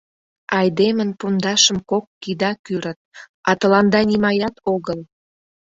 [0.59, 2.99] Айдемын пондашым кок кида кӱрыт,
[3.49, 4.99] а тыланда нимаят огыл!..